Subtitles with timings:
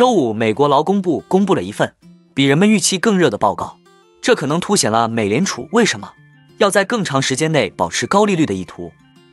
[0.00, 1.92] 周五，美国劳工部公布了一份
[2.32, 3.76] 比人们预期更热的报告，
[4.22, 6.10] 这可能凸显了美联储为什么
[6.56, 8.90] 要在更长时间内保持高利率的意图。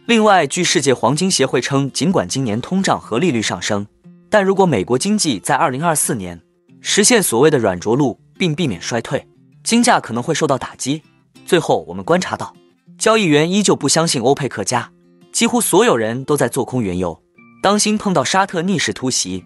[0.07, 3.87] 另外，据世界黄金协会称，尽管今年通胀和利率上升，
[4.29, 6.41] 但如果美国经济在2024年
[6.81, 9.25] 实现所谓的软着陆，并避免衰退，
[9.63, 11.01] 金价可能会受到打击。
[11.45, 12.53] 最后，我们观察到，
[12.97, 14.91] 交易员依旧不相信欧佩克加，
[15.31, 17.23] 几乎所有人都在做空原油，
[17.63, 19.45] 当心碰到沙特逆势突袭。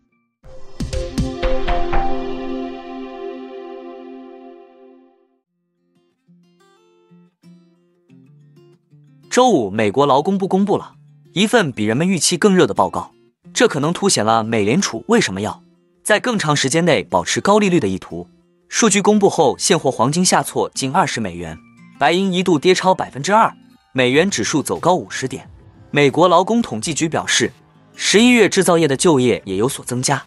[9.31, 10.95] 周五，美国劳工部公布了
[11.31, 13.13] 一份比人们预期更热的报告，
[13.53, 15.63] 这可能凸显了美联储为什么要
[16.03, 18.27] 在更长时间内保持高利率的意图。
[18.67, 21.57] 数据公布后，现货黄金下挫近二十美元，
[21.97, 23.53] 白银一度跌超百分之二，
[23.93, 25.49] 美元指数走高五十点。
[25.91, 27.53] 美国劳工统计局表示，
[27.95, 30.21] 十一月制造业的就业也有所增加，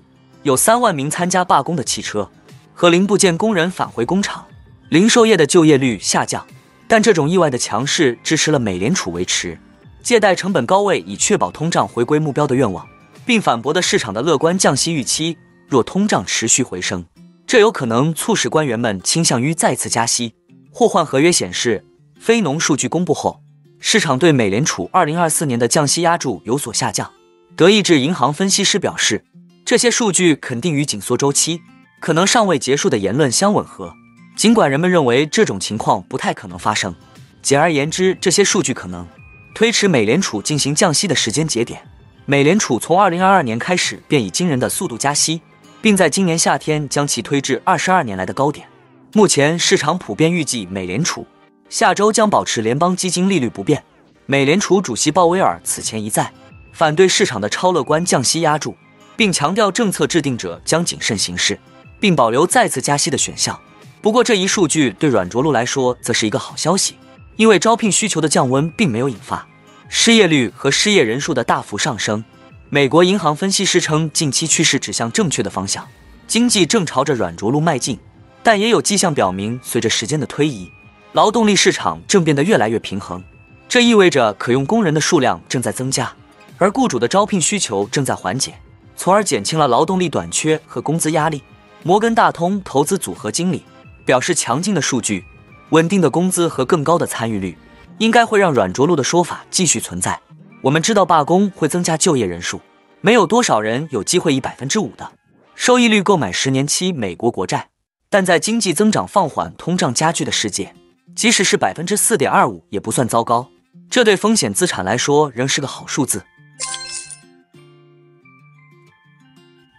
[0.44, 2.30] 有三万名参加罢工的汽车
[2.72, 4.46] 和零部件工人返回工厂。
[4.88, 6.46] 零售业的就业率下降。
[6.86, 9.58] 但这种意外的强势支持了美联储维持
[10.02, 12.86] 借贷成本高位，以确保通胀回归目标的愿望，
[13.24, 15.36] 并反驳的市场的乐观降息预期。
[15.66, 17.06] 若通胀持续回升，
[17.46, 20.34] 这有可能促使官员们倾向于再次加息。
[20.70, 21.84] 互换合约显示，
[22.20, 23.40] 非农数据公布后，
[23.80, 27.10] 市场对美联储2024年的降息压注有所下降。
[27.56, 29.24] 德意志银行分析师表示，
[29.64, 31.62] 这些数据肯定与紧缩周期
[32.00, 33.94] 可能尚未结束的言论相吻合。
[34.36, 36.94] 尽管人们认为这种情况不太可能发生，
[37.40, 39.06] 简而言之，这些数据可能
[39.54, 41.80] 推迟美联储进行降息的时间节点。
[42.26, 45.40] 美联储从2022年开始便以惊人的速度加息，
[45.80, 48.66] 并在今年夏天将其推至22年来的高点。
[49.12, 51.24] 目前市场普遍预计美联储
[51.68, 53.84] 下周将保持联邦基金利率不变。
[54.26, 56.32] 美联储主席鲍威尔此前一再
[56.72, 58.74] 反对市场的超乐观降息压注，
[59.16, 61.60] 并强调政策制定者将谨慎行事，
[62.00, 63.60] 并保留再次加息的选项。
[64.04, 66.96] 不过，这一数据对软着陆来说则是一个好消息，
[67.36, 69.48] 因为招聘需求的降温并没有引发
[69.88, 72.22] 失业率和失业人数的大幅上升。
[72.68, 75.88] 美国银行分析师称，近期趋势指向正确的方向，
[76.26, 77.98] 经济正朝着软着陆迈进。
[78.42, 80.70] 但也有迹象表明，随着时间的推移，
[81.12, 83.24] 劳动力市场正变得越来越平衡。
[83.66, 86.12] 这意味着可用工人的数量正在增加，
[86.58, 88.52] 而雇主的招聘需求正在缓解，
[88.98, 91.42] 从而减轻了劳动力短缺和工资压力。
[91.82, 93.64] 摩根大通投资组合经理。
[94.04, 95.24] 表示强劲的数据、
[95.70, 97.56] 稳定的工资和更高的参与率，
[97.98, 100.20] 应该会让软着陆的说法继续存在。
[100.62, 102.60] 我们知道罢工会增加就业人数，
[103.00, 105.12] 没有多少人有机会以百分之五的
[105.54, 107.68] 收益率购买十年期美国国债。
[108.08, 110.74] 但在经济增长放缓、通胀加剧的世界，
[111.16, 113.48] 即使是百分之四点二五也不算糟糕。
[113.90, 116.24] 这对风险资产来说仍是个好数字。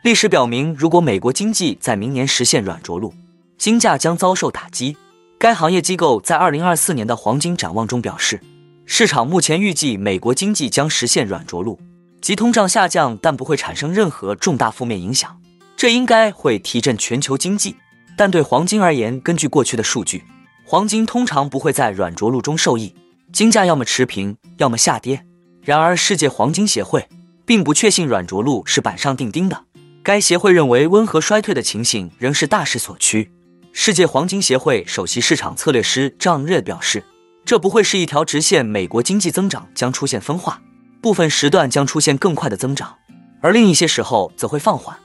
[0.03, 3.13] 历史表明，如果美国经济在明年实现软着陆，
[3.57, 4.97] 金价将遭受打击。
[5.37, 8.41] 该行业机构在二零二四年的黄金展望中表示，
[8.85, 11.79] 市场目前预计美国经济将实现软着陆，
[12.21, 15.39] 即通胀下降，但不会产生任何重大负面影响。
[15.75, 17.75] 这应该会提振全球经济。
[18.17, 20.23] 但对黄金而言，根据过去的数据，
[20.65, 22.95] 黄金通常不会在软着陆中受益，
[23.33, 25.25] 金价要么持平，要么下跌。
[25.61, 27.09] 然而，世界黄金协会
[27.45, 29.65] 并不确信软着陆是板上钉钉的。
[30.01, 33.31] 该协会认为，温和衰退的情形仍是大势所趋。
[33.77, 37.03] 世界黄金协会首席市场策略师张瑞表示，
[37.43, 40.61] 这不会是一条直线，美国经济增长将出现分化，
[41.01, 42.95] 部分时段将出现更快的增长，
[43.41, 44.97] 而另一些时候则会放缓。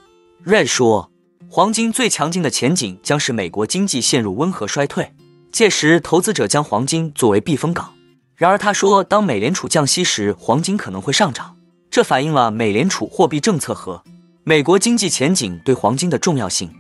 [0.45, 1.11] 瑞说，
[1.49, 5.13] 黄金最强劲的前景将是美国经济陷入温和衰退，
[5.51, 7.93] 届时投资者将黄金作为避风港。
[8.37, 11.57] 然而，他说，当美联储降息时，黄金可能会上涨，
[11.91, 14.05] 这反映了美联储货币政策和
[14.45, 16.73] 美国经济前景对黄金的重要性。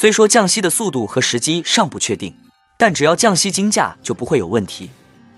[0.00, 2.32] 虽说降息的速度和时机尚不确定，
[2.78, 4.88] 但只要降息，金价就不会有问题。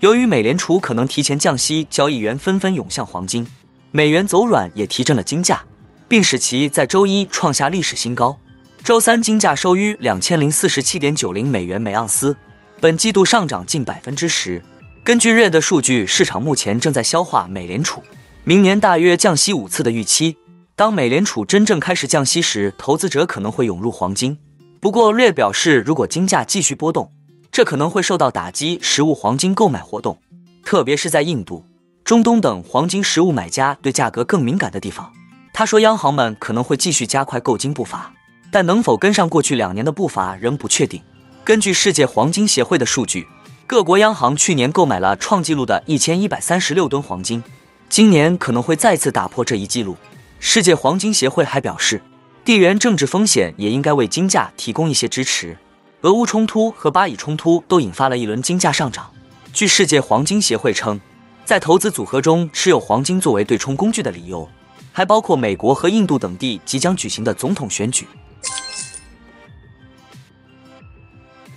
[0.01, 3.47] 由于美联储可能提前降息，交易员纷纷涌向黄金，
[3.89, 5.63] 美元走软也提振了金价，
[6.07, 8.37] 并使其在周一创下历史新高。
[8.83, 12.37] 周三金价收于两千零四十七点九零美元每盎司，
[12.79, 14.61] 本季度上涨近百分之十。
[15.03, 18.03] 根据 RED 的数据，市场目前正在消化美联储
[18.43, 20.37] 明年大约降息五次的预期。
[20.75, 24.37] 当美联储真正开始降息时，投资者可能会涌入黄金。
[24.81, 27.11] 不过，略表示，如果金价继续波动，
[27.51, 28.79] 这可能会受到打击。
[28.81, 30.17] 实物黄金购买活动
[30.65, 31.63] 特别是在印度、
[32.03, 35.13] 中东等黄金实物买家对价格更敏感的地方。
[35.53, 38.11] 他说，央行们可能会继续加快购金步伐，
[38.51, 40.99] 但能否跟上过去两年的步伐仍不确定。
[41.43, 43.27] 根据世界黄金协会的数据，
[43.67, 47.43] 各国央行去年购买了创纪录的一千一百三十六吨黄金，
[47.87, 49.95] 今年可能会再次打破这一纪录。
[50.39, 52.01] 世界黄金协会还表示，
[52.43, 55.57] 地缘政治风险也应该为金价提供一些支持。
[56.01, 59.11] 俄乌冲突和巴以冲突都引发了一轮金价上涨。
[59.53, 60.99] 据世界黄金协会称，
[61.45, 64.49] 在投资组合中持有黄金作为对冲工具的理由，
[64.91, 68.07] 还包括美国和印度等地即将举行的总统选举。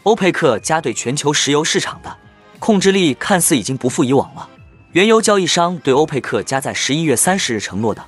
[0.03, 2.15] 欧佩克加对全球石油市场的
[2.59, 4.51] 控制力看似已经不复以往了。
[4.93, 8.05] 原油交易商对欧佩克加在十一月三十日承诺的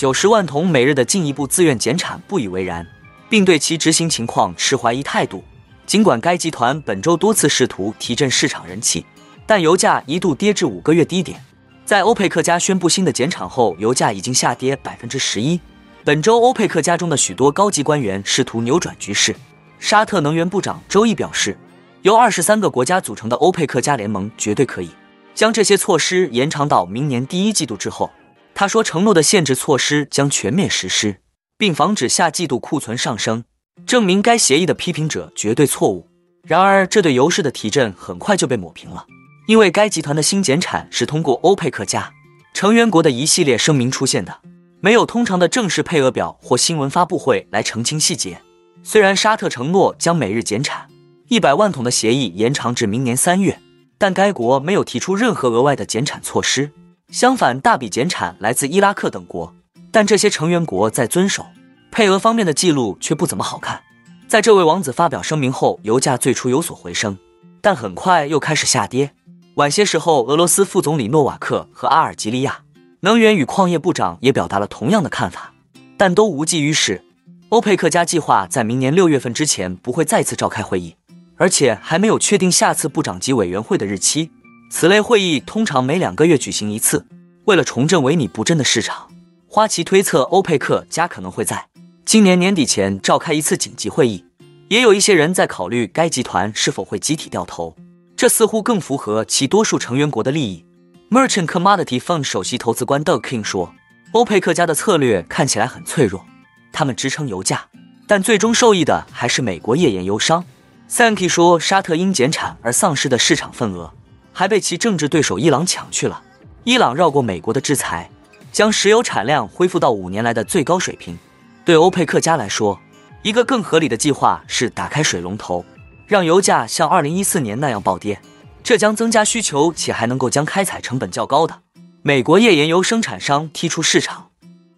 [0.00, 2.86] 九十万桶每日的进一步自愿减产不以为然，
[3.28, 5.44] 并对其执行情况持怀疑态度。
[5.84, 9.04] 尽管该集团本周多次试图提振市场人气，
[9.44, 11.38] 但油价一度跌至五个月低点。
[11.84, 15.60] 在欧佩克加宣布新的减产后，油价已经下跌百分之十一。
[16.02, 19.36] 本周，欧佩克家中的许多高级官员试图扭转局势。
[19.78, 21.54] 沙特能源部长周一表示，
[22.00, 24.88] 由二十三个国家组成的欧佩克加联盟绝对可以
[25.34, 28.10] 将这些措施延长到明年第一季度之后。
[28.60, 31.22] 他说，承诺的限制措施将全面实施，
[31.56, 33.42] 并防止下季度库存上升。
[33.86, 36.06] 证明该协议的批评者绝对错误。
[36.42, 39.06] 然而，这对油市的提振很快就被抹平了，
[39.46, 42.12] 因为该集团的新减产是通过欧佩克加
[42.52, 44.40] 成员国的一系列声明出现的，
[44.82, 48.42] 没有通常的正式配额表或新闻发布会来澄清细节。
[48.82, 50.86] 虽然沙特承诺将每日减产
[51.28, 53.58] 一百万桶的协议延长至明年三月，
[53.96, 56.72] 但该国没有提出任何额外的减产措施。
[57.10, 59.52] 相反，大笔减产来自伊拉克等国，
[59.90, 61.44] 但这些成员国在遵守。
[61.90, 63.82] 配额方面的记录却不怎么好看。
[64.28, 67.18] 在这位王子发表声明后，油价最初有所回升，
[67.60, 69.10] 但很快又开始下跌。
[69.56, 72.60] 晚些时候，俄罗斯副总理诺瓦克和阿尔及利亚
[73.00, 75.52] 能源与矿业部长也表达了同样的看法，
[75.96, 77.02] 但都无济于事。
[77.48, 80.94] 欧佩克加计划在明年六月份之前不会再次召开会议，
[81.36, 84.30] 而且还没有确定下次部长级委员会的日期。
[84.72, 87.04] 此类会议通常每两个月举行一次。
[87.46, 89.08] 为了重振维尼不振的市场，
[89.48, 91.66] 花旗推测欧佩克加可能会在。
[92.06, 94.24] 今年年底前召开一次紧急会议，
[94.68, 97.74] 也有一些人在考虑该集团是否会集体掉头，
[98.16, 100.64] 这似乎更符合其多数成员国的利益。
[101.10, 103.74] Merchant Commodity Fund 首席投资官 Doug King 说
[104.12, 106.24] ：“欧佩克家的策略看起来很脆弱，
[106.72, 107.66] 他们支撑油价，
[108.06, 110.44] 但最终受益的还是美国页岩油商。”
[110.88, 113.92] Sankey 说：“沙特因减产而丧失的市场份额，
[114.32, 116.22] 还被其政治对手伊朗抢去了。
[116.64, 118.10] 伊朗绕过美国的制裁，
[118.52, 121.18] 将石油产量恢复到五年来的最高水平。”
[121.64, 122.80] 对欧佩克家来说，
[123.22, 125.64] 一个更合理的计划是打开水龙头，
[126.06, 128.20] 让油价像2014年那样暴跌。
[128.62, 131.60] 这将增加需求，且还能够将开采成本较高的
[132.02, 134.28] 美国页岩油生产商踢出市场。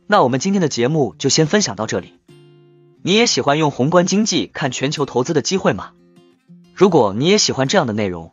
[0.06, 2.14] 那我们今天的节目就先分享到这里。
[3.02, 5.90] 你也喜欢用宏观经济看全球投资的机会吗？
[6.74, 8.32] 如果你也喜欢这样的内容，